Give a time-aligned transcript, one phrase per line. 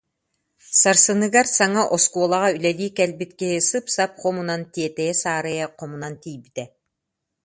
[0.79, 6.63] Сарсыныгар саҥа оскуолаҕа үлэлии кэлбит киһи сып-сап хомунан, тиэтэйэ-саарайа хомунан тиийбитэ